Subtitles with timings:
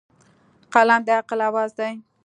[0.73, 1.93] قلم د عقل اواز دی.